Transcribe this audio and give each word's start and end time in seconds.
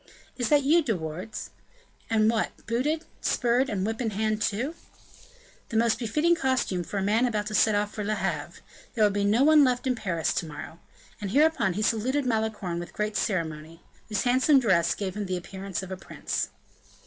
"Is 0.35 0.49
that 0.49 0.63
you, 0.63 0.81
De 0.81 0.95
Wardes? 0.97 1.51
What! 2.09 2.49
and 2.57 2.65
booted, 2.65 3.05
spurred 3.21 3.69
and 3.69 3.85
whip 3.85 4.01
in 4.01 4.09
hand, 4.09 4.41
too?" 4.41 4.73
"The 5.69 5.77
most 5.77 5.99
befitting 5.99 6.33
costume 6.33 6.83
for 6.83 6.97
a 6.97 7.03
man 7.03 7.27
about 7.27 7.45
to 7.45 7.53
set 7.53 7.75
off 7.75 7.93
for 7.93 8.03
Le 8.03 8.15
Havre. 8.15 8.61
There 8.95 9.03
will 9.03 9.11
be 9.11 9.23
no 9.23 9.43
one 9.43 9.63
left 9.63 9.85
in 9.85 9.93
Paris 9.93 10.33
to 10.33 10.47
morrow." 10.47 10.79
And 11.21 11.29
hereupon 11.29 11.73
he 11.73 11.83
saluted 11.83 12.25
Malicorne 12.25 12.79
with 12.79 12.93
great 12.93 13.15
ceremony, 13.15 13.83
whose 14.09 14.23
handsome 14.23 14.59
dress 14.59 14.95
gave 14.95 15.15
him 15.15 15.27
the 15.27 15.37
appearance 15.37 15.83
of 15.83 15.91
a 15.91 15.97
prince. 15.97 16.49